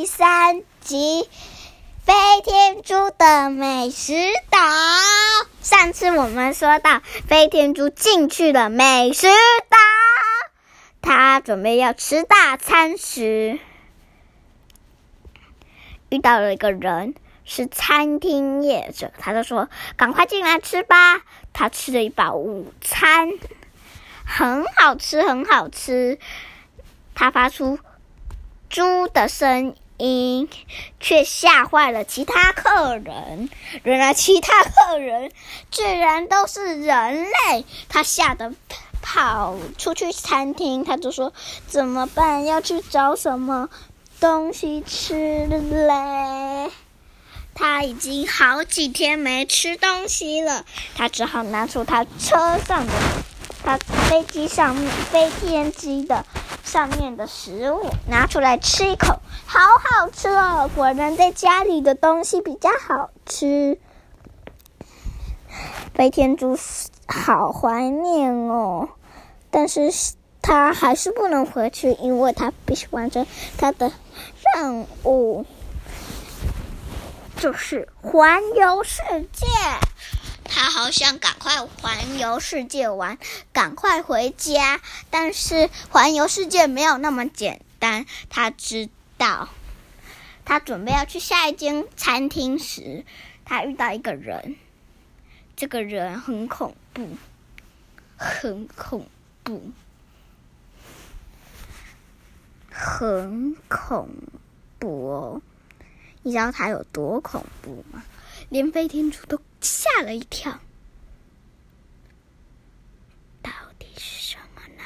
[0.00, 0.96] 第三集
[2.06, 4.14] 《飞天猪的美食
[4.48, 4.58] 岛》。
[5.60, 9.26] 上次我们说到，飞天猪进去了美食
[9.68, 9.76] 岛，
[11.02, 13.58] 他准备要吃大餐时，
[16.08, 17.14] 遇到了一个人，
[17.44, 21.20] 是餐厅业者，他就说：“赶快进来吃吧。”
[21.52, 23.28] 他吃了一把午餐，
[24.24, 26.18] 很好吃，很好吃。
[27.14, 27.78] 他发出
[28.70, 30.48] 猪的声音音，
[30.98, 33.48] 却吓坏了其他客人。
[33.84, 35.30] 原来其他客人
[35.70, 38.52] 居然都是人类，他吓得
[39.02, 40.84] 跑出去餐厅。
[40.84, 41.32] 他就说
[41.68, 42.44] ：“怎么办？
[42.44, 43.68] 要去找什么
[44.18, 46.70] 东西吃嘞？”
[47.54, 50.64] 他已经好几天没吃东西了，
[50.96, 52.92] 他只好拿出他车上的、
[53.62, 53.76] 他
[54.08, 56.24] 飞机上面飞天机的
[56.64, 60.70] 上面的食物拿出来吃一口，好好吃哦！
[60.74, 63.78] 果然在家里的东西比较好吃。
[65.94, 66.56] 飞天猪
[67.06, 68.88] 好怀念哦，
[69.50, 69.92] 但是
[70.40, 73.26] 他还是不能回去，因为他必须完成
[73.58, 73.92] 他的
[74.54, 75.44] 任务。
[77.36, 79.46] 就是环游世界，
[80.50, 83.18] 他好想赶快环游世界玩，
[83.52, 84.80] 赶快回家。
[85.08, 88.04] 但是环游世界没有那么简单。
[88.28, 89.48] 他知道，
[90.44, 93.04] 他准备要去下一间餐厅时，
[93.44, 94.56] 他遇到一个人，
[95.54, 97.08] 这个人很恐怖，
[98.16, 99.06] 很恐
[99.44, 99.70] 怖，
[102.70, 104.08] 很恐
[104.80, 105.42] 怖哦。
[106.22, 108.02] 你知道他有多恐怖吗？
[108.48, 110.60] 连飞天猪都吓了一跳。
[113.42, 114.84] 到底是什么呢？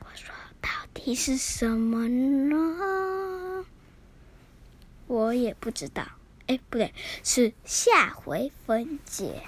[0.00, 3.64] 我说，到底是什么呢？
[5.06, 6.06] 我也不知道。
[6.46, 9.46] 哎，不对，是下回分解。